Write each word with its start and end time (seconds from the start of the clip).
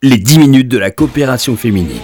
les 0.00 0.18
10 0.18 0.38
minutes 0.38 0.68
de 0.68 0.78
la 0.78 0.92
coopération 0.92 1.56
féminine. 1.56 1.98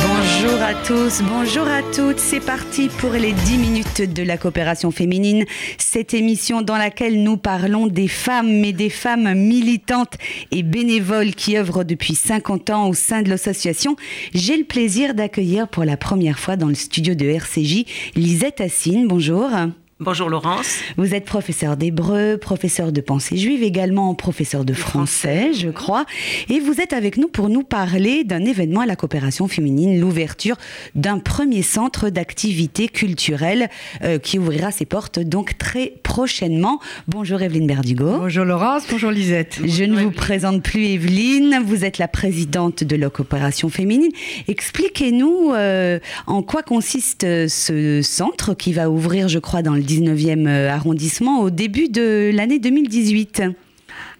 Bonjour 0.00 0.62
à 0.62 0.72
tous, 0.86 1.22
bonjour 1.22 1.66
à 1.68 1.82
toutes. 1.94 2.18
C'est 2.18 2.40
parti 2.40 2.88
pour 2.88 3.12
les 3.12 3.32
10 3.32 3.58
minutes 3.58 4.14
de 4.14 4.22
la 4.22 4.38
coopération 4.38 4.90
féminine. 4.90 5.44
Cette 5.76 6.14
émission 6.14 6.62
dans 6.62 6.78
laquelle 6.78 7.22
nous 7.22 7.36
parlons 7.36 7.88
des 7.88 8.08
femmes, 8.08 8.60
mais 8.60 8.72
des 8.72 8.88
femmes 8.88 9.34
militantes 9.34 10.14
et 10.50 10.62
bénévoles 10.62 11.34
qui 11.34 11.58
œuvrent 11.58 11.84
depuis 11.84 12.14
50 12.14 12.70
ans 12.70 12.88
au 12.88 12.94
sein 12.94 13.20
de 13.20 13.28
l'association. 13.28 13.96
J'ai 14.32 14.56
le 14.56 14.64
plaisir 14.64 15.12
d'accueillir 15.12 15.68
pour 15.68 15.84
la 15.84 15.98
première 15.98 16.38
fois 16.38 16.56
dans 16.56 16.68
le 16.68 16.74
studio 16.74 17.14
de 17.14 17.26
RCJ 17.26 17.84
Lisette 18.16 18.62
Assine. 18.62 19.08
Bonjour. 19.08 19.50
Bonjour 20.00 20.28
Laurence. 20.28 20.80
Vous 20.96 21.14
êtes 21.14 21.24
professeur 21.24 21.76
d'hébreu, 21.76 22.36
professeur 22.36 22.90
de 22.90 23.00
pensée 23.00 23.36
juive, 23.36 23.62
également 23.62 24.12
professeur 24.16 24.64
de 24.64 24.72
français, 24.72 25.52
je 25.52 25.68
crois. 25.68 26.04
Et 26.48 26.58
vous 26.58 26.80
êtes 26.80 26.92
avec 26.92 27.16
nous 27.16 27.28
pour 27.28 27.48
nous 27.48 27.62
parler 27.62 28.24
d'un 28.24 28.44
événement 28.44 28.80
à 28.80 28.86
la 28.86 28.96
coopération 28.96 29.46
féminine, 29.46 30.00
l'ouverture 30.00 30.56
d'un 30.96 31.20
premier 31.20 31.62
centre 31.62 32.10
d'activité 32.10 32.88
culturelle 32.88 33.70
euh, 34.02 34.18
qui 34.18 34.40
ouvrira 34.40 34.72
ses 34.72 34.84
portes 34.84 35.20
donc 35.20 35.58
très 35.58 35.92
prochainement. 36.02 36.80
Bonjour 37.06 37.40
Evelyne 37.40 37.68
Berdugo. 37.68 38.18
Bonjour 38.18 38.44
Laurence, 38.44 38.82
bonjour 38.90 39.12
Lisette. 39.12 39.60
Je 39.64 39.84
ne 39.84 40.02
vous 40.02 40.10
présente 40.10 40.60
plus 40.64 40.86
Evelyne, 40.86 41.60
vous 41.64 41.84
êtes 41.84 41.98
la 41.98 42.08
présidente 42.08 42.82
de 42.82 42.96
la 42.96 43.10
coopération 43.10 43.68
féminine. 43.68 44.10
Expliquez-nous 44.48 45.52
euh, 45.54 46.00
en 46.26 46.42
quoi 46.42 46.64
consiste 46.64 47.20
ce 47.20 48.00
centre 48.02 48.54
qui 48.54 48.72
va 48.72 48.90
ouvrir, 48.90 49.28
je 49.28 49.38
crois, 49.38 49.62
dans 49.62 49.74
le 49.74 49.83
19e 49.84 50.48
euh, 50.48 50.70
arrondissement 50.70 51.40
au 51.40 51.50
début 51.50 51.88
de 51.88 52.30
l'année 52.32 52.58
2018. 52.58 53.42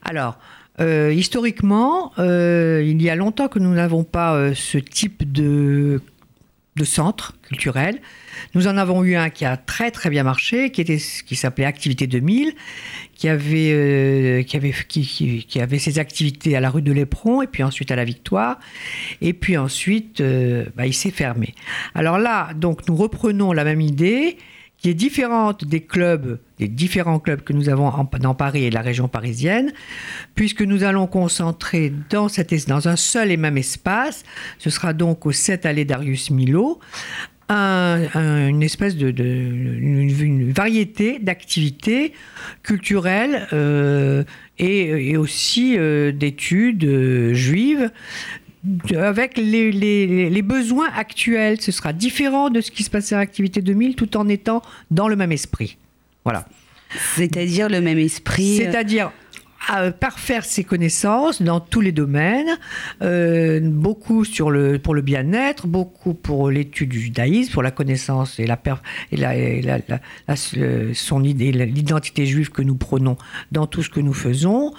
Alors, 0.04 0.38
euh, 0.80 1.12
historiquement, 1.12 2.12
euh, 2.18 2.82
il 2.84 3.02
y 3.02 3.10
a 3.10 3.16
longtemps 3.16 3.48
que 3.48 3.58
nous 3.58 3.72
n'avons 3.72 4.04
pas 4.04 4.54
ce 4.54 4.78
type 4.78 5.30
de, 5.30 6.00
centre 6.82 7.34
culturel. 7.42 8.00
Nous 8.54 8.66
en 8.66 8.76
avons 8.76 9.04
eu 9.04 9.14
un 9.14 9.30
qui 9.30 9.44
a 9.44 9.56
très 9.56 9.90
très 9.90 10.10
bien 10.10 10.24
marché, 10.24 10.70
qui, 10.70 10.80
était, 10.80 10.98
qui 10.98 11.36
s'appelait 11.36 11.64
Activité 11.64 12.06
2000, 12.06 12.52
qui 13.14 13.28
avait, 13.28 14.44
qui, 14.46 14.56
avait, 14.56 14.74
qui, 14.88 15.60
avait 15.60 15.78
ses 15.78 15.98
activités 16.00 16.56
à 16.56 16.60
la 16.60 16.68
rue 16.68 16.82
de 16.82 16.92
l'Éperon 16.92 17.42
et 17.42 17.46
puis 17.46 17.62
ensuite 17.62 17.92
à 17.92 17.96
la 17.96 18.04
Victoire. 18.04 18.58
Et 19.20 19.32
puis 19.32 19.56
ensuite, 19.56 20.20
bah, 20.76 20.86
il 20.86 20.94
s'est 20.94 21.12
fermé. 21.12 21.54
Alors 21.94 22.18
là, 22.18 22.52
donc 22.54 22.88
nous 22.88 22.96
reprenons 22.96 23.52
la 23.52 23.62
même 23.62 23.80
idée 23.80 24.36
qui 24.84 24.90
est 24.90 24.94
différente 24.94 25.64
des 25.64 25.80
clubs, 25.80 26.38
des 26.58 26.68
différents 26.68 27.18
clubs 27.18 27.40
que 27.40 27.54
nous 27.54 27.70
avons 27.70 27.90
dans 28.20 28.34
Paris 28.34 28.64
et 28.64 28.70
la 28.70 28.82
région 28.82 29.08
parisienne, 29.08 29.72
puisque 30.34 30.60
nous 30.60 30.84
allons 30.84 31.06
concentrer 31.06 31.90
dans, 32.10 32.26
dans 32.68 32.88
un 32.88 32.96
seul 32.96 33.30
et 33.30 33.38
même 33.38 33.56
espace, 33.56 34.24
ce 34.58 34.68
sera 34.68 34.92
donc 34.92 35.24
au 35.24 35.32
7 35.32 35.64
allées 35.64 35.86
Darius 35.86 36.30
Milo, 36.30 36.80
une 37.48 38.62
espèce 38.62 38.94
de, 38.96 39.08
une, 39.08 40.52
variété 40.52 41.18
d'activités 41.18 42.12
culturelles 42.62 43.48
euh, 43.54 44.22
et, 44.58 45.16
aussi 45.16 45.78
euh, 45.78 46.12
d'études 46.12 46.84
euh, 46.84 47.32
juives 47.32 47.90
avec 48.96 49.36
les, 49.36 50.42
besoins 50.42 50.88
actuels. 50.96 51.60
Ce 51.60 51.72
sera 51.72 51.92
différent 51.92 52.50
de 52.50 52.60
ce 52.60 52.70
qui 52.70 52.82
se 52.82 52.90
passait 52.90 53.14
à 53.14 53.18
Activité 53.18 53.60
2000 53.60 53.96
tout 53.96 54.16
en 54.16 54.28
étant 54.28 54.62
dans 54.90 55.08
le 55.08 55.16
même 55.16 55.32
esprit. 55.32 55.76
Voilà. 56.24 56.46
C'est-à-dire 57.16 57.68
le 57.68 57.80
même 57.80 57.98
esprit 57.98 58.60
euh, 58.60 58.64
C'est-à-dire 58.64 59.12
à 59.68 59.90
parfaire 59.90 60.44
ses 60.44 60.64
connaissances 60.64 61.42
dans 61.42 61.60
tous 61.60 61.80
les 61.80 61.92
domaines, 61.92 62.58
euh, 63.02 63.60
beaucoup 63.62 64.24
sur 64.24 64.50
le, 64.50 64.78
pour 64.78 64.94
le 64.94 65.02
bien-être, 65.02 65.66
beaucoup 65.66 66.14
pour 66.14 66.50
l'étude 66.50 66.90
du 66.90 67.00
judaïsme, 67.00 67.52
pour 67.52 67.62
la 67.62 67.70
connaissance 67.70 68.38
et 68.38 68.46
la, 68.46 68.58
son 70.94 71.24
idée, 71.24 71.52
l'identité 71.52 72.26
juive 72.26 72.50
que 72.50 72.62
nous 72.62 72.76
prenons 72.76 73.16
dans 73.52 73.66
tout 73.66 73.82
ce 73.82 73.90
que 73.90 74.00
nous 74.00 74.12
faisons. 74.12 74.72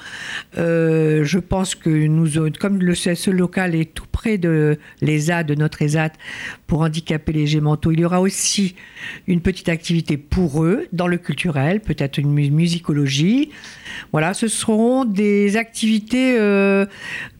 Euh, 0.57 1.23
je 1.23 1.39
pense 1.39 1.75
que 1.75 1.89
nous, 1.89 2.51
comme 2.59 2.79
le 2.79 2.95
ce 2.95 3.29
local 3.29 3.75
est 3.75 3.93
tout 3.93 4.07
près 4.15 4.37
de 4.37 4.79
l'ESA, 5.01 5.43
de 5.43 5.55
notre 5.55 5.81
ESAT, 5.81 6.13
pour 6.67 6.79
handicapés 6.81 7.33
légers 7.33 7.59
mentaux, 7.59 7.91
il 7.91 7.99
y 7.99 8.05
aura 8.05 8.21
aussi 8.21 8.75
une 9.27 9.41
petite 9.41 9.67
activité 9.67 10.15
pour 10.15 10.63
eux 10.63 10.87
dans 10.93 11.07
le 11.07 11.17
culturel, 11.17 11.81
peut-être 11.81 12.17
une 12.17 12.31
musicologie. 12.31 13.49
Voilà, 14.13 14.33
ce 14.33 14.47
seront 14.47 15.03
des 15.03 15.57
activités 15.57 16.39
euh, 16.39 16.85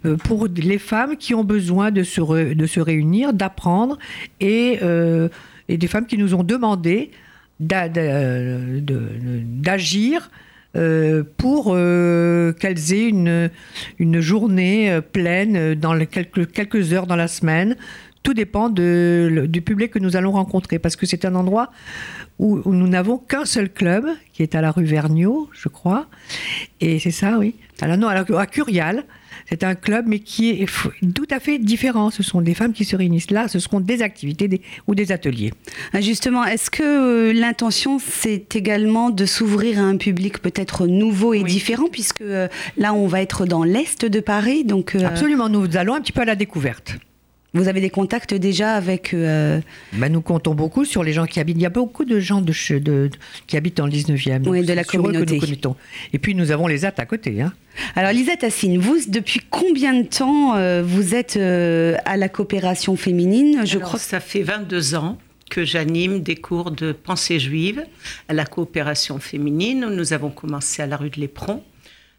euh, 0.06 0.18
pour 0.18 0.50
les 0.53 0.78
femmes 0.78 1.16
qui 1.16 1.34
ont 1.34 1.46
besoin 1.46 1.91
de 1.91 2.03
se, 2.03 2.53
de 2.53 2.66
se 2.66 2.81
réunir, 2.81 3.31
d'apprendre, 3.31 3.97
et, 4.41 4.80
euh, 4.84 5.30
et, 5.69 5.78
des 5.78 5.88
femmes 5.88 6.08
qui 6.08 6.18
nous 6.18 6.35
ont 6.35 6.44
demandé 6.44 7.12
d'agir. 7.62 7.90
Pour 11.38 11.66
qu'elles 12.59 12.94
aient 12.94 13.09
une, 13.09 14.22
journée 14.22 15.00
pleine 15.13 15.75
dans 15.75 15.97
quelques 16.06 16.94
heures 16.94 17.08
dans 17.08 17.16
la 17.16 17.28
semaine 17.28 17.75
tout 18.25 18.34
dépend 18.34 18.69
de, 18.69 19.46
du 19.47 19.62
public 19.62 19.91
que 19.91 20.00
nous 20.00 20.16
allons 20.16 20.31
rencontrer, 20.31 20.80
parce 20.80 20.96
que 20.96 21.06
c'est 21.06 21.25
un 21.25 21.36
endroit 21.36 21.72
où, 22.40 22.59
nous 22.66 22.88
n'avons 22.88 23.19
qu'un 23.19 23.46
seul 23.46 23.72
club, 23.72 24.08
qui 24.34 24.41
est 24.41 24.56
à 24.56 24.62
la 24.62 24.72
rue 24.72 24.84
Vergniaud, 24.84 25.47
je 25.53 25.69
crois. 25.69 26.08
Et 26.81 26.97
c'est 26.97 27.12
ça, 27.12 27.38
oui. 27.38 27.53
Alors 27.81 27.97
non, 27.97 28.08
à 28.08 28.47
Curial, 28.47 29.03
c'est 29.47 29.64
un 29.64 29.75
club, 29.75 30.06
mais 30.08 30.18
qui 30.19 30.50
est 30.50 30.66
tout 31.14 31.28
à 31.30 31.40
fait 31.40 31.59
différent. 31.59 32.09
Ce 32.09 32.24
sont 32.24 32.41
des 32.41 32.56
femmes 32.56 32.74
qui 32.74 32.84
se 32.84 32.96
réunissent 32.96 33.30
là, 33.30 33.47
ce 33.47 33.59
seront 33.59 33.80
des 33.80 34.02
activités 34.02 34.59
ou 34.88 34.96
des 34.96 35.12
ateliers. 35.12 35.53
Ah, 35.94 36.02
justement, 36.02 36.46
est-ce 36.46 36.72
que 36.72 37.30
euh, 37.30 37.31
l'intention, 37.31 38.00
c'est 38.00 38.56
également 38.56 39.12
de 39.12 39.25
s'ouvrir 39.28 39.78
à 39.78 39.84
un 39.84 39.97
public 39.97 40.41
peut-être 40.41 40.88
nouveau 40.88 41.35
et 41.35 41.44
différent, 41.44 41.90
puisque 41.91 42.22
euh, 42.22 42.47
là, 42.75 42.96
on 42.96 43.06
va 43.06 43.22
être 43.22 43.46
dans 43.46 43.64
l'Est 43.64 44.03
de 44.03 44.19
Paris 44.19 44.64
donc, 44.64 44.96
euh, 44.96 45.06
Absolument, 45.06 45.47
nous 45.47 45.78
allons 45.78 45.94
un 45.94 46.02
petit 46.02 46.12
peu 46.12 46.22
à 46.22 46.25
la 46.25 46.35
découverte. 46.35 46.97
Vous 47.56 47.70
avez 47.70 47.80
des 47.80 47.90
contacts 47.90 48.34
déjà 48.34 48.74
avec... 48.74 49.14
Euh... 49.14 49.62
Bah, 49.94 50.10
nous 50.10 50.22
comptons 50.22 50.54
beaucoup 50.54 50.84
sur 50.84 51.04
les 51.04 51.14
gens 51.14 51.26
qui 51.26 51.40
habitent. 51.40 51.56
Il 51.58 51.64
y 51.64 51.66
a 51.66 51.70
beaucoup 51.70 52.04
de 52.04 52.20
gens 52.20 52.42
de, 52.42 52.80
de, 52.80 53.10
qui 53.48 53.56
habitent 53.56 53.78
dans 53.78 53.86
le 53.86 53.94
19e. 53.94 54.48
Oui, 54.48 54.66
de 54.66 54.74
la 54.74 54.84
communauté. 54.84 55.40
Et 56.14 56.20
puis 56.20 56.36
nous 56.36 56.52
avons 56.52 56.68
les 56.68 56.84
AT 56.84 56.96
à 56.98 57.06
côté. 57.06 57.42
Hein. 57.42 57.54
Alors 57.96 58.12
Lisa 58.12 58.36
Tassine, 58.36 58.78
vous, 58.78 58.98
depuis 59.08 59.42
combien 59.50 59.94
de 59.94 60.06
temps 60.06 60.56
euh, 60.56 60.84
vous 60.86 61.16
êtes 61.16 61.38
euh, 61.38 61.96
à 62.06 62.18
la 62.18 62.30
coopération 62.30 62.98
féminine? 62.98 63.62
Je 63.66 63.80
crois 63.80 64.00
que 64.00 64.06
ça 64.06 64.20
fait 64.20 64.44
22 64.44 64.96
ans 64.96 65.18
que 65.50 65.64
j'anime 65.64 66.22
des 66.22 66.36
cours 66.36 66.72
de 66.72 66.92
pensée 66.92 67.40
juive 67.40 67.86
à 68.28 68.34
la 68.34 68.46
coopération 68.46 69.20
féminine. 69.20 69.88
Nous 69.90 70.12
avons 70.12 70.30
commencé 70.30 70.82
à 70.82 70.88
la 70.88 70.98
rue 70.98 71.10
de 71.10 71.20
l'Éperon 71.22 71.64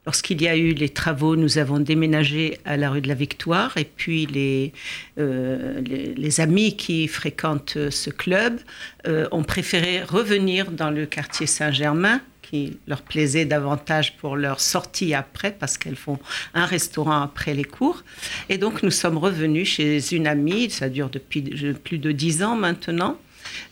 Lorsqu'il 0.07 0.41
y 0.41 0.47
a 0.47 0.57
eu 0.57 0.73
les 0.73 0.89
travaux, 0.89 1.35
nous 1.35 1.59
avons 1.59 1.81
déménagé 1.81 2.59
à 2.65 2.77
la 2.77 2.91
rue 2.91 3.01
de 3.01 3.09
la 3.09 3.15
Victoire 3.15 3.77
et 3.77 3.85
puis 3.85 4.27
les, 4.27 4.73
euh, 5.19 5.81
les, 5.83 6.41
amis 6.41 6.77
qui 6.77 7.09
fréquentent 7.09 7.91
ce 7.91 8.11
club 8.11 8.61
euh, 9.09 9.27
ont 9.33 9.43
préféré 9.43 10.05
revenir 10.05 10.71
dans 10.71 10.91
le 10.91 11.07
quartier 11.07 11.47
Saint-Germain 11.47 12.21
qui 12.43 12.79
leur 12.87 13.03
plaisait 13.03 13.45
davantage 13.45 14.17
pour 14.17 14.37
leur 14.37 14.61
sortie 14.61 15.15
après, 15.15 15.51
parce 15.51 15.77
qu'elles 15.79 15.97
font 15.97 16.19
un 16.55 16.65
restaurant 16.65 17.23
après 17.23 17.55
les 17.55 17.65
cours. 17.65 18.05
Et 18.49 18.59
donc, 18.59 18.85
nous 18.85 18.93
sommes 18.93 19.19
revenus 19.19 19.69
chez 19.69 20.15
une 20.15 20.29
amie, 20.29 20.71
ça 20.71 20.89
dure 20.89 21.11
depuis 21.11 21.43
plus 21.75 21.99
de 21.99 22.13
dix 22.13 22.45
ans 22.45 22.55
maintenant, 22.55 23.19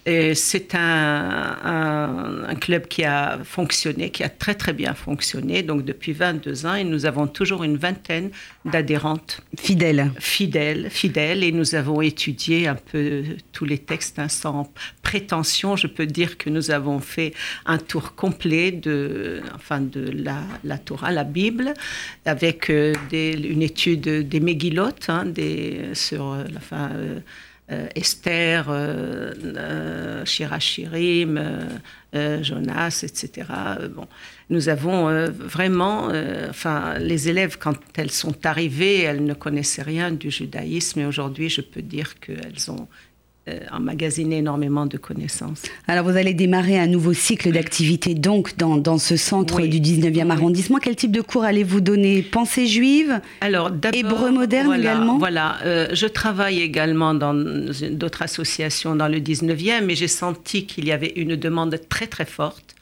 c'est 0.07 0.75
un, 0.75 2.45
un, 2.49 2.55
club 2.57 2.87
qui 2.87 3.05
a 3.05 3.39
fonctionné, 3.45 4.11
qui 4.11 4.23
a 4.23 4.29
très 4.29 4.55
très 4.55 4.73
bien 4.73 4.95
fonctionné, 4.95 5.63
donc 5.63 5.85
depuis 5.85 6.13
22 6.13 6.67
ans, 6.67 6.75
et 6.75 6.85
nous 6.85 7.07
avons 7.07 7.27
toujours 7.27 7.65
une 7.65 7.77
vingtaine 7.77 8.31
d'adhérentes. 8.65 9.41
Fidèles. 9.59 10.11
Fidèles, 10.19 10.89
fidèles, 10.91 11.43
et 11.43 11.53
nous 11.53 11.75
avons 11.75 12.01
étudié 12.03 12.69
un 12.69 12.75
peu 12.75 13.23
tous 13.53 13.65
les 13.65 13.79
textes 13.79 14.19
hein, 14.19 14.29
sans 14.29 14.71
prétention. 15.03 15.77
Je 15.77 15.87
peux 15.87 16.07
dire 16.07 16.39
que 16.39 16.51
nous 16.51 16.71
avons 16.71 17.01
fait 17.01 17.33
un 17.67 17.79
tour 17.79 18.15
complet 18.15 18.73
de, 18.73 19.43
enfin 19.55 19.81
de 19.81 20.11
la, 20.11 20.43
la 20.65 20.79
Torah, 20.79 21.13
la 21.13 21.25
Bible, 21.25 21.75
avec 22.25 22.71
euh, 22.71 22.95
des, 23.11 23.33
une 23.33 23.63
étude 23.63 24.29
des 24.29 24.41
Megillot, 24.41 24.89
hein, 25.09 25.27
des, 25.27 25.95
sur 25.95 26.33
euh, 26.33 26.45
la 26.53 26.61
fin. 26.61 26.91
Euh, 26.93 27.21
Esther, 27.69 28.67
euh, 28.69 29.33
euh, 29.43 30.25
Shirachirim, 30.25 31.41
Jonas, 32.43 33.01
etc. 33.03 33.49
Bon, 33.91 34.07
nous 34.51 34.69
avons 34.69 35.29
vraiment, 35.31 36.11
enfin, 36.49 36.99
les 36.99 37.29
élèves, 37.29 37.59
quand 37.59 37.77
elles 37.97 38.11
sont 38.11 38.47
arrivées, 38.47 39.01
elles 39.01 39.25
ne 39.25 39.35
connaissaient 39.35 39.83
rien 39.83 40.13
du 40.13 40.31
judaïsme, 40.31 41.01
et 41.01 41.07
aujourd'hui, 41.07 41.49
je 41.49 41.63
peux 41.63 41.83
dire 41.83 42.21
qu'elles 42.21 42.71
ont 42.71 42.87
euh, 43.47 43.61
emmagasiner 43.71 44.39
énormément 44.39 44.87
de 44.87 44.97
connaissances. 44.97 45.63
Alors 45.87 46.05
vous 46.05 46.17
allez 46.17 46.33
démarrer 46.33 46.79
un 46.79 46.87
nouveau 46.87 47.13
cycle 47.13 47.53
d'activité 47.53 48.15
donc 48.15 48.57
dans, 48.57 48.79
dans, 48.79 48.97
ce 48.97 49.17
centre 49.17 49.57
Oui. 49.61 49.69
du 49.69 49.81
19e 49.81 50.31
arrondissement. 50.31 50.79
Quel 50.79 50.97
type 50.97 51.13
de 51.13 51.21
cours 51.21 51.45
allez-vous 51.45 51.83
donner? 51.83 52.23
Pensée 52.23 52.67
juive? 52.67 53.21
Alors, 53.43 53.71
Hébreu 53.93 54.31
moderne 54.31 54.67
voilà, 54.67 54.83
également? 54.83 55.19
Voilà, 55.19 55.59
euh, 55.67 55.89
je 55.93 56.07
travaille 56.07 56.63
également 56.63 57.13
dans 57.13 57.35
d'autres 57.35 58.23
associations 58.23 58.97
dans 58.97 59.09
le 59.09 59.19
19e, 59.19 59.91
et 59.91 59.95
j'ai 59.95 60.09
senti 60.09 60.65
qu'il 60.65 60.87
y 60.87 60.93
avait 60.93 61.13
une 61.17 61.37
demande 61.37 61.79
très 61.91 62.07
très 62.07 62.25
forte 62.25 62.75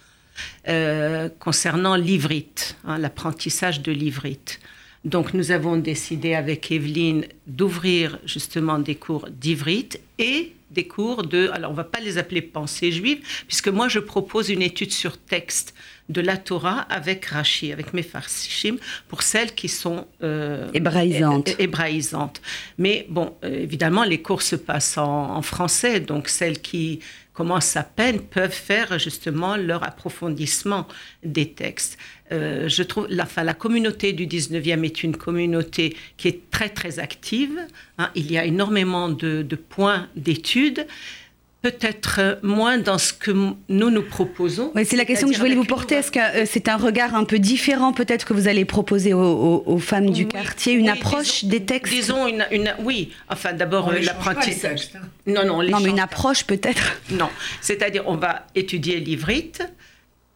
euh, 0.69 1.29
concernant 1.41 1.97
l'ivrite, 1.97 2.77
hein, 2.87 2.99
l'apprentissage 2.99 3.83
de 3.83 3.91
l'ivrite. 3.91 4.61
Donc, 5.05 5.35
nous 5.35 5.51
avons 5.51 5.77
décidé 5.77 6.35
avec 6.35 6.71
Evelyne 6.71 7.25
d'ouvrir 7.47 8.19
justement 8.25 8.79
des 8.79 8.95
cours 8.95 9.29
d'ivrite 9.31 10.01
et 10.19 10.53
des 10.71 10.87
cours 10.87 11.25
de, 11.25 11.51
alors 11.53 11.71
on 11.73 11.75
va 11.75 11.85
pas 11.85 12.01
les 12.01 12.17
appeler 12.17 12.41
pensée 12.41 12.93
juive, 12.93 13.19
puisque 13.47 13.69
moi 13.69 13.89
je 13.89 13.99
propose 13.99 14.49
une 14.49 14.63
étude 14.63 14.91
sur 14.91 15.19
texte 15.19 15.75
de 16.09 16.23
la 16.23 16.39
Torah 16.39 16.81
avec 16.89 17.27
Rashi, 17.27 17.73
avec 17.73 17.93
Mefarshim, 17.93 18.77
pour 19.09 19.23
celles 19.23 19.55
qui 19.55 19.69
sont 19.69 20.07
euh, 20.23 20.71
Hébraïsantes. 20.73 21.49
hé- 21.51 21.57
hébraïsantes. 21.65 22.41
Mais 22.79 23.07
bon, 23.11 23.35
euh, 23.45 23.61
évidemment, 23.63 24.05
les 24.05 24.23
cours 24.23 24.41
se 24.41 24.57
passent 24.57 24.97
en, 24.97 25.37
en 25.37 25.43
français, 25.43 26.01
donc 26.01 26.29
celles 26.29 26.63
qui 26.63 27.01
commencent 27.33 27.77
à 27.77 27.83
peine 27.83 28.21
peuvent 28.21 28.53
faire 28.53 28.99
justement 28.99 29.57
leur 29.57 29.83
approfondissement 29.85 30.87
des 31.23 31.51
textes. 31.53 31.99
Euh, 32.31 32.69
je 32.69 32.83
trouve, 32.83 33.07
la, 33.11 33.25
enfin, 33.25 33.45
la 33.45 33.55
communauté 33.55 34.13
du 34.13 34.27
19e 34.27 34.85
est 34.85 35.03
une 35.03 35.17
communauté 35.17 35.97
qui 36.17 36.29
est 36.29 36.51
très 36.51 36.69
très 36.69 36.99
active. 36.99 37.59
hein. 37.99 38.11
il 38.15 38.31
y 38.31 38.39
a 38.39 38.45
énormément 38.45 39.09
de, 39.09 39.43
points 39.69 40.09
d'études. 40.17 40.87
Peut-être 41.63 42.17
euh, 42.19 42.35
moins 42.43 42.77
dans 42.79 42.99
ce 42.99 43.13
que 43.13 43.31
nous 43.31 43.55
nous 43.69 44.03
proposons. 44.03 44.73
Oui, 44.75 44.85
c'est 44.85 44.97
la 44.97 45.05
question 45.05 45.29
que 45.29 45.35
je 45.35 45.39
voulais 45.39 45.55
vous 45.55 45.65
porter. 45.65 45.95
Est-ce 45.95 46.11
que 46.11 46.19
euh, 46.19 46.45
c'est 46.45 46.69
un 46.69 46.77
regard 46.77 47.15
un 47.15 47.23
peu 47.25 47.39
différent 47.39 47.93
peut-être 47.93 48.25
que 48.27 48.33
vous 48.35 48.49
allez 48.49 48.65
proposer 48.65 49.15
aux, 49.15 49.21
aux- 49.21 49.63
aux 49.67 49.79
femmes 49.79 50.11
du 50.11 50.23
Oui, 50.25 50.29
quartier, 50.29 50.73
une 50.73 50.87
oui, 50.87 50.89
approche 50.91 51.45
disons- 51.45 51.49
des 51.51 51.65
textes? 51.65 51.93
Disons 51.95 52.27
une, 52.27 52.45
une- 52.51 52.75
oui. 52.81 53.13
Enfin, 53.29 53.53
d'abord 53.53 53.91
euh, 53.91 53.99
l'apprentissage. 54.01 54.89
hein. 54.97 54.99
Non, 55.29 55.47
non, 55.47 55.55
on 55.59 55.61
les 55.61 55.71
Non, 55.71 55.79
mais 55.79 55.91
une 55.91 56.01
approche 56.01 56.45
peut-être? 56.45 57.01
Non, 57.11 57.29
c'est-à-dire 57.61 58.03
on 58.07 58.17
va 58.17 58.47
étudier 58.57 58.99
l'ivrite 58.99 59.63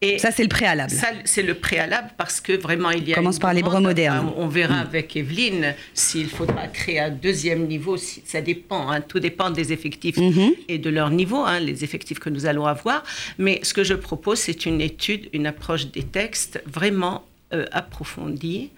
et 0.02 0.18
Ça, 0.18 0.30
c'est 0.30 0.42
le 0.42 0.48
préalable. 0.48 0.90
ça, 0.90 1.08
c'est 1.24 1.42
le 1.42 1.54
préalable 1.54 2.10
parce 2.18 2.40
que 2.40 2.52
vraiment 2.52 2.90
il 2.90 3.08
y 3.08 3.12
a. 3.12 3.16
Commence 3.16 3.38
par 3.38 3.54
l'hébreu 3.54 3.80
moderne. 3.80 4.30
On 4.36 4.46
verra 4.46 4.80
avec 4.80 5.16
Evelyne 5.16 5.74
s'il 5.94 6.28
faudra 6.28 6.68
créer 6.68 7.00
un 7.00 7.10
deuxième 7.10 7.66
niveau. 7.66 7.96
si- 7.96 8.22
Ça 8.26 8.40
dépend, 8.42 8.90
hein, 8.90 9.00
tout 9.00 9.20
dépend 9.20 9.50
des 9.50 9.72
effectifs 9.72 10.18
Mhm. 10.18 10.52
et 10.68 10.78
de 10.78 10.90
leur 10.90 11.10
niveau, 11.10 11.38
hein, 11.44 11.60
les 11.60 11.82
effectifs 11.82 12.18
que 12.18 12.28
nous 12.28 12.44
allons 12.46 12.66
avoir. 12.66 13.02
Mais 13.38 13.60
ce 13.62 13.72
que 13.72 13.84
je 13.84 13.94
propose, 13.94 14.38
c'est 14.38 14.66
une 14.66 14.80
étude, 14.82 15.28
une 15.32 15.46
approche 15.46 15.86
des 15.86 16.02
textes 16.02 16.62
vraiment 16.66 17.24
euh, 17.54 17.64
approfondie. 17.70 18.70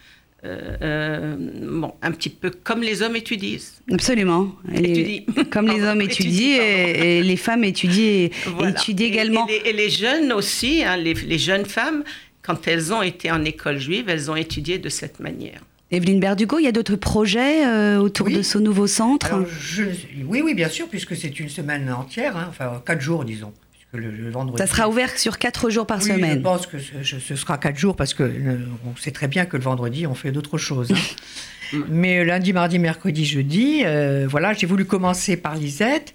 Euh, 0.44 0.76
euh, 0.82 1.37
bon, 1.81 1.93
un 2.00 2.12
petit 2.12 2.29
peu 2.29 2.50
comme 2.50 2.82
les 2.82 3.02
hommes 3.02 3.17
étudient. 3.17 3.58
Absolument. 3.93 4.55
Comme 5.50 5.67
les 5.69 5.82
hommes 5.82 6.00
étudie, 6.02 6.52
étudient 6.52 6.62
et, 6.62 7.19
et 7.19 7.23
les 7.23 7.37
femmes 7.37 7.64
étudient, 7.64 8.29
Voilà. 8.56 8.70
étudient 8.70 9.06
Et- 9.06 9.11
également. 9.11 9.46
Et, 9.49 9.61
les, 9.64 9.70
et 9.70 9.73
les 9.73 9.90
jeunes 9.90 10.32
aussi, 10.32 10.85
hein, 10.85 10.96
les, 10.96 11.14
les 11.14 11.38
jeunes 11.38 11.64
femmes, 11.67 12.05
quand 12.43 12.69
elles 12.69 12.93
ont 12.93 13.02
été 13.02 13.31
en 13.31 13.44
école 13.44 13.79
juive, 13.79 14.08
elles 14.08 14.31
ont 14.31 14.37
étudié 14.37 14.79
de 14.79 14.88
cette 14.88 15.19
manière. 15.20 15.61
Evelyne 15.90 16.20
Berdugo, 16.20 16.58
il 16.58 16.64
y 16.64 16.69
a 16.69 16.73
d'autres 16.73 16.96
projets 16.96 17.67
euh, 17.67 17.96
autour 17.99 18.26
Oui. 18.26 18.35
de 18.35 18.43
ce 18.43 18.58
nouveau 18.58 18.87
centre? 18.87 19.32
Alors, 19.32 19.46
je- 19.49 19.85
oui, 20.26 20.43
oui, 20.44 20.55
bien 20.55 20.69
sûr, 20.69 20.87
puisque 20.87 21.17
c'est 21.17 21.40
une 21.40 21.49
semaine 21.49 21.90
entière, 21.90 22.37
hein, 22.37 22.46
enfin 22.50 22.82
quatre 22.87 23.00
jours, 23.00 23.25
disons. 23.25 23.52
Puisque 23.93 24.05
le, 24.05 24.11
le 24.11 24.31
vendredi. 24.31 24.58
Ça 24.58 24.67
sera 24.67 24.88
ouvert 24.88 25.17
sur 25.19 25.38
quatre 25.38 25.70
jours 25.70 25.87
par 25.87 25.99
Oui, 25.99 26.05
semaine. 26.08 26.38
Je 26.38 26.43
pense 26.43 26.67
que 26.67 26.79
ce, 26.79 27.37
sera 27.37 27.58
quatre 27.58 27.79
jours 27.79 27.96
parce 27.96 28.14
que 28.14 28.23
euh, 28.23 28.58
on 28.87 28.96
sait 28.96 29.11
très 29.11 29.29
bien 29.29 29.46
que 29.46 29.56
le 29.56 29.62
vendredi 29.62 30.06
on 30.06 30.14
fait 30.14 30.32
d'autres 30.32 30.58
choses. 30.58 30.93
hein. 30.93 31.76
Mais 31.88 32.19
euh, 32.19 32.25
lundi, 32.25 32.52
mardi, 32.52 32.79
mercredi, 32.79 33.25
jeudi, 33.26 33.82
euh, 33.85 34.26
voilà, 34.29 34.55
j'ai 34.55 34.67
voulu 34.67 34.85
commencer 34.87 35.37
par 35.37 35.55
Lisette, 35.55 36.14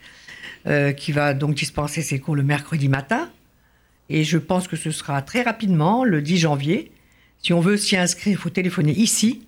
euh, 0.66 0.92
qui 0.94 1.12
va 1.12 1.34
donc 1.36 1.54
dispenser 1.56 2.02
ses 2.02 2.20
cours 2.20 2.36
le 2.36 2.42
mercredi 2.44 2.90
matin. 2.90 3.30
Et 4.10 4.24
je 4.24 4.38
pense 4.38 4.68
que 4.68 4.76
ce 4.76 4.90
sera 4.92 5.22
très 5.22 5.44
rapidement, 5.44 6.04
le 6.04 6.22
10 6.22 6.38
janvier. 6.40 6.92
Si 7.42 7.54
on 7.54 7.60
veut 7.60 7.78
s'y 7.78 7.96
inscrire, 7.98 8.34
il 8.34 8.38
faut 8.38 8.50
téléphoner 8.50 8.94
ici, 8.94 9.46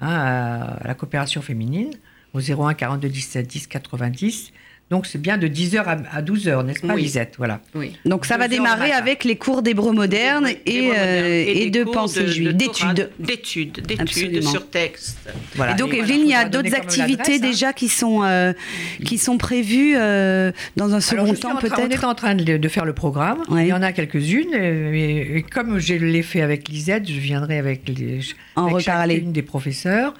hein, 0.00 0.08
à, 0.10 0.84
à 0.84 0.86
la 0.88 0.94
coopération 0.94 1.40
féminine, 1.40 1.90
au 2.36 2.40
01 2.40 2.74
42 2.74 3.08
17 3.08 3.46
10 3.46 3.66
90. 3.68 4.52
Donc 4.88 5.04
c'est 5.06 5.20
bien 5.20 5.36
de 5.36 5.48
10h 5.48 5.82
à, 5.84 6.22
12h, 6.22 6.64
n'est-ce 6.64 6.86
pas, 6.86 6.94
Oui. 6.94 7.02
Lisette? 7.02 7.34
Voilà. 7.38 7.60
Oui. 7.74 7.96
Donc 8.04 8.24
ça 8.24 8.36
va 8.38 8.46
démarrer 8.46 8.92
avec 8.92 9.24
les 9.24 9.34
cours 9.34 9.60
d'hébreu 9.62 9.90
moderne 9.92 10.46
et, 10.46 10.54
D'hébreu 10.64 10.88
moderne. 10.90 11.24
euh, 11.24 11.44
et 11.44 11.70
de 11.70 11.82
pensée 11.82 12.28
juive, 12.28 12.52
d'études. 12.52 13.10
D'études, 13.18 13.80
d'études 13.84 14.42
sur 14.44 14.70
texte. 14.70 15.18
Voilà. 15.56 15.72
Et 15.72 15.74
donc, 15.74 15.88
Et 15.92 15.96
voilà, 15.96 16.04
Evelyne, 16.12 16.26
il 16.28 16.30
y 16.30 16.34
a 16.34 16.44
d'autres 16.48 16.72
activités 16.76 17.34
hein. 17.34 17.38
déjà 17.40 17.72
qui 17.72 17.88
sont, 17.88 18.22
euh, 18.22 18.52
qui 19.04 19.18
sont 19.18 19.38
prévues 19.38 19.94
euh, 19.96 20.52
dans 20.76 20.94
un 20.94 21.00
second 21.00 21.22
Alors, 21.22 21.26
je 21.30 21.32
suis 21.34 21.42
temps, 21.42 21.48
en 21.56 21.56
train- 21.58 21.66
on 21.66 21.88
peut-être? 21.88 22.02
est 22.04 22.06
en 22.06 22.14
train 22.14 22.34
de, 22.36 22.56
de 22.56 22.68
faire 22.68 22.84
le 22.84 22.92
programme. 22.92 23.42
Ouais. 23.48 23.64
Il 23.64 23.68
y 23.70 23.72
en 23.72 23.82
a 23.82 23.90
quelques-unes. 23.90 24.54
euh, 24.54 24.92
Et, 24.94 25.38
et 25.38 25.42
comme 25.42 25.80
je 25.80 25.94
l'ai 25.94 26.22
fait 26.22 26.42
avec 26.42 26.68
Lisette, 26.68 27.08
je 27.10 27.18
viendrai 27.18 27.58
avec, 27.58 27.88
les, 27.88 28.20
En 28.54 28.66
avec 28.66 28.84
chacune 28.84 29.32
des 29.32 29.42
professeurs. 29.42 30.14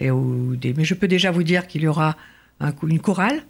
Et, 0.00 0.10
ou 0.10 0.56
des, 0.56 0.72
mais 0.74 0.84
je 0.84 0.94
peux 0.94 1.08
déjà 1.08 1.30
vous 1.30 1.42
dire 1.42 1.66
qu'il 1.66 1.82
y 1.82 1.86
aura 1.86 2.16
un, 2.60 2.72
une 2.86 2.98
chorale 3.00 3.42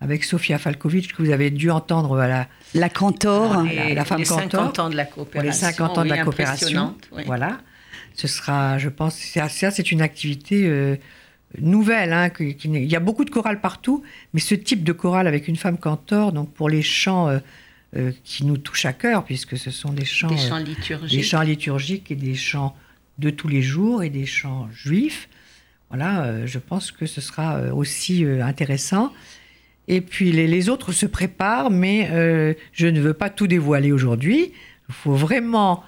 avec 0.00 0.22
Sofia 0.24 0.58
Falkovic 0.58 1.12
que 1.12 1.22
vous 1.22 1.30
avez 1.30 1.50
dû 1.50 1.70
entendre 1.70 2.18
à 2.18 2.28
la, 2.28 2.48
La 2.74 2.88
cantor. 2.88 3.52
Ah, 3.68 3.92
la- 3.94 4.04
femme 4.04 4.20
les 4.20 4.24
50 4.24 4.50
cantor, 4.52 4.86
ans 4.86 4.90
de 4.90 4.96
la 4.96 5.04
pour 5.04 5.14
coopération. 5.24 5.50
les 5.50 5.72
50 5.72 5.98
ans 5.98 6.04
de 6.04 6.10
oui, 6.10 6.16
la 6.16 6.22
coopération. 6.24 6.94
oui. 7.12 7.22
Voilà. 7.26 7.58
Ce 8.14 8.28
sera, 8.28 8.78
je 8.78 8.88
pense, 8.88 9.16
ça, 9.16 9.48
ça, 9.48 9.70
c'est 9.72 9.90
une 9.90 10.00
activité 10.02 10.66
euh, 10.66 10.96
nouvelle. 11.60 12.12
hein, 12.12 12.30
qui 12.30 12.56
il 12.64 12.84
y 12.84 12.96
a 12.96 13.00
beaucoup 13.00 13.24
de 13.24 13.30
chorales 13.30 13.60
partout, 13.60 14.02
mais 14.34 14.40
ce 14.40 14.54
type 14.54 14.84
de 14.84 14.92
chorale 14.92 15.26
avec 15.26 15.48
une 15.48 15.56
femme 15.56 15.78
cantor, 15.78 16.32
donc 16.32 16.52
pour 16.52 16.68
les 16.68 16.82
chants 16.82 17.28
euh, 17.28 17.38
euh, 17.96 18.12
qui 18.24 18.44
nous 18.44 18.56
touchent 18.56 18.84
à 18.86 18.92
cœur, 18.92 19.24
puisque 19.24 19.56
ce 19.58 19.70
sont 19.70 19.92
des 19.92 20.04
chants, 20.04 20.28
Des 20.28 20.34
euh, 20.34 20.48
chants 20.48 20.58
des 20.60 20.64
liturgiques. 20.66 21.24
chants 21.24 21.42
liturgiques 21.42 22.10
et 22.10 22.16
des 22.16 22.34
chants 22.34 22.76
de 23.18 23.30
tous 23.30 23.48
les 23.48 23.62
jours 23.62 24.02
et 24.04 24.10
des 24.10 24.26
chants 24.26 24.68
juifs. 24.72 25.28
Voilà, 25.90 26.24
euh, 26.24 26.46
je 26.46 26.58
pense 26.58 26.92
que 26.92 27.06
ce 27.06 27.20
sera 27.20 27.56
euh, 27.56 27.72
aussi 27.72 28.24
euh, 28.24 28.44
intéressant. 28.44 29.12
Et 29.88 30.00
puis 30.02 30.32
les, 30.32 30.46
les 30.46 30.68
autres 30.68 30.92
se 30.92 31.06
préparent, 31.06 31.70
mais 31.70 32.08
euh, 32.12 32.52
je 32.72 32.86
ne 32.86 33.00
veux 33.00 33.14
pas 33.14 33.30
tout 33.30 33.46
dévoiler 33.46 33.90
aujourd'hui. 33.92 34.52
Il 34.90 34.94
faut 34.94 35.14
vraiment, 35.14 35.82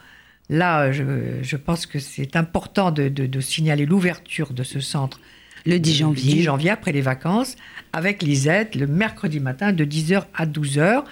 là, 0.49 0.91
je, 0.91 1.03
je 1.43 1.57
pense 1.57 1.85
que 1.85 1.99
c'est 1.99 2.35
important 2.35 2.91
de, 2.93 3.09
de- 3.09 3.27
de 3.27 3.41
signaler 3.41 3.85
l'ouverture 3.85 4.53
de 4.55 4.63
ce 4.63 4.81
centre 4.81 5.21
Le 5.67 5.79
10 5.79 5.91
le 5.91 5.97
janvier. 5.99 6.35
10 6.35 6.43
janvier, 6.45 6.71
après 6.71 6.93
les 6.93 7.03
vacances, 7.03 7.57
avec 7.93 8.23
Lisette, 8.23 8.75
le 8.75 8.87
mercredi 8.87 9.39
matin 9.39 9.73
de 9.73 9.85
10h 9.85 10.25
à 10.35 10.47
12h. 10.47 11.05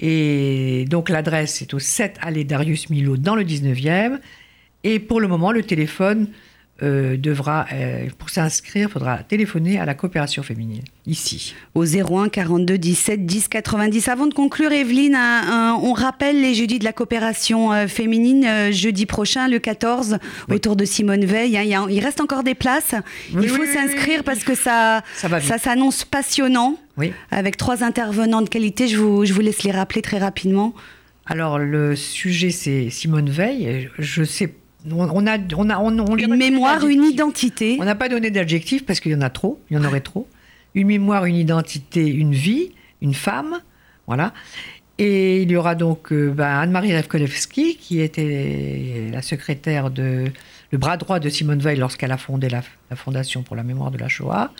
Et 0.00 0.86
donc 0.88 1.08
l'adresse 1.10 1.62
est 1.62 1.74
au 1.74 1.78
7 1.78 2.16
allée 2.22 2.44
Darius 2.44 2.88
Milo 2.90 3.16
dans 3.16 3.36
le 3.36 3.44
19e. 3.44 4.18
Et 4.82 4.98
pour 4.98 5.20
le 5.20 5.28
moment, 5.28 5.52
le 5.52 5.62
téléphone 5.62 6.28
euh, 6.82 7.16
devra, 7.16 7.66
euh, 7.72 8.06
pour 8.18 8.30
s'inscrire, 8.30 8.88
il 8.88 8.92
faudra 8.92 9.18
téléphoner 9.18 9.78
à 9.78 9.84
la 9.84 9.94
coopération 9.94 10.42
féminine, 10.42 10.82
ici. 11.06 11.54
Au 11.74 11.84
01 11.84 12.28
42 12.28 12.76
17 12.78 13.24
10 13.24 13.46
90. 13.48 14.08
Avant 14.08 14.26
de 14.26 14.34
conclure, 14.34 14.72
Evelyne, 14.72 15.14
un- 15.14 15.20
un- 15.72 15.74
on 15.74 15.92
rappelle 15.92 16.40
les 16.40 16.52
jeudis 16.54 16.80
de 16.80 16.84
la 16.84 16.92
coopération 16.92 17.72
euh, 17.72 17.86
féminine, 17.86 18.72
jeudi 18.72 19.06
prochain, 19.06 19.46
le 19.46 19.60
14, 19.60 20.18
Oui. 20.48 20.56
autour 20.56 20.74
de 20.74 20.84
Simone 20.84 21.24
Veil. 21.24 21.56
hein. 21.56 21.62
Il, 21.62 21.68
y 21.70 21.74
a- 21.74 21.86
il 21.88 22.00
reste 22.00 22.20
encore 22.20 22.42
des 22.42 22.54
places. 22.56 22.94
Oui, 23.32 23.42
il 23.44 23.48
faut 23.48 23.62
oui, 23.62 23.68
s'inscrire 23.72 24.24
parce 24.24 24.42
que 24.42 24.54
ça, 24.56 25.02
Ça 25.14 25.58
s'annonce 25.58 26.04
passionnant. 26.04 26.76
Oui. 26.96 27.12
Avec 27.30 27.56
trois 27.56 27.84
intervenants 27.84 28.42
de 28.42 28.48
qualité, 28.48 28.88
je 28.88 28.96
vous, 28.98 29.24
je 29.24 29.32
vous 29.32 29.40
laisse 29.40 29.62
les 29.62 29.70
rappeler 29.70 30.02
très 30.02 30.18
rapidement. 30.18 30.74
Alors 31.26 31.58
le 31.58 31.94
sujet, 31.96 32.50
c'est 32.50 32.90
Simone 32.90 33.30
Veil. 33.30 33.88
Je 33.98 34.24
sais, 34.24 34.46
on, 34.46 34.54
on 34.90 35.26
a, 35.26 35.38
on 35.56 35.70
a, 35.70 35.78
on, 35.78 35.98
on 35.98 36.14
lui 36.14 36.24
a 36.24 36.26
Une 36.26 36.36
mémoire, 36.36 36.86
une 36.86 37.04
identité. 37.04 37.78
On 37.80 37.84
n'a 37.84 37.94
pas 37.94 38.08
donné 38.08 38.30
d'adjectif 38.30 38.84
parce 38.84 39.00
qu'il 39.00 39.12
y 39.12 39.14
en 39.14 39.20
a 39.20 39.30
trop, 39.30 39.60
il 39.70 39.76
y 39.76 39.80
en 39.80 39.84
aurait 39.84 40.00
trop. 40.00 40.28
Une 40.74 40.88
mémoire, 40.88 41.24
une 41.24 41.36
identité, 41.36 42.06
une 42.06 42.32
vie, 42.32 42.72
une 43.00 43.14
femme, 43.14 43.60
voilà. 44.06 44.32
Et 44.98 45.42
il 45.42 45.50
y 45.50 45.56
aura 45.56 45.74
donc 45.74 46.12
euh, 46.12 46.30
ben, 46.30 46.46
Anne-Marie 46.46 46.96
Revkolevski, 46.96 47.76
qui 47.76 48.00
était 48.00 49.08
la 49.12 49.22
secrétaire 49.22 49.90
de 49.90 50.26
le 50.70 50.78
bras 50.78 50.96
droit 50.96 51.20
de 51.20 51.28
Simone 51.28 51.60
Veil 51.60 51.78
lorsqu'elle 51.78 52.12
a 52.12 52.16
fondé 52.16 52.48
la, 52.48 52.62
la 52.90 52.96
Fondation 52.96 53.42
pour 53.42 53.56
la 53.56 53.62
mémoire 53.62 53.90
de 53.90 53.98
la 53.98 54.08
Shoah. 54.08 54.52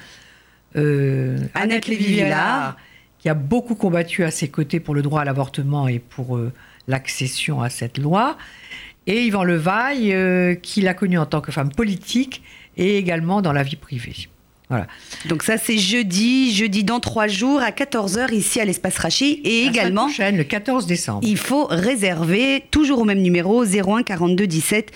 Euh, 0.77 1.39
Annette 1.55 1.87
Lévy-Villard. 1.87 2.77
qui 3.19 3.29
a 3.29 3.35
beaucoup 3.35 3.75
combattu 3.75 4.25
à 4.25 4.31
ses 4.31 4.49
côtés 4.49 4.81
pour 4.81 4.95
le 4.95 5.03
droit 5.03 5.21
à 5.21 5.25
l'avortement 5.25 5.89
et 5.89 5.99
pour 5.99 6.37
euh, 6.37 6.53
l'accession 6.89 7.63
à 7.63 7.71
cette 7.71 7.99
loi. 7.99 8.37
Et 9.07 9.27
Yvan 9.27 9.45
Levaille, 9.45 10.13
euh, 10.13 10.55
qui 10.55 10.81
l'a 10.81 10.95
connue 10.95 11.19
en 11.19 11.27
tant 11.27 11.41
que 11.41 11.53
femme 11.53 11.73
politique 11.73 12.43
et 12.77 12.97
également 12.97 13.43
dans 13.43 13.53
la 13.53 13.63
vie 13.63 13.77
privée. 13.77 14.29
Voilà. 14.75 14.89
Donc 15.27 15.45
ça 15.45 15.57
c'est 15.57 15.79
jeudi, 15.79 16.53
jeudi 16.53 16.83
dans 16.83 16.99
trois 16.99 17.29
jours 17.29 17.61
à 17.61 17.71
14h 17.71 18.35
ici 18.35 18.61
à 18.61 18.65
l'espace 18.65 18.99
Rachi 18.99 19.41
et 19.45 19.63
La 19.65 19.71
également 19.71 20.07
prochaine, 20.07 20.37
le 20.37 20.43
14 20.45 20.87
décembre. 20.87 21.21
il 21.23 21.37
faut 21.37 21.67
réserver 21.71 22.65
toujours 22.73 22.99
au 22.99 23.05
même 23.05 23.21
numéro 23.23 23.65
01 23.65 24.03
42 24.03 24.47
17 24.49 24.91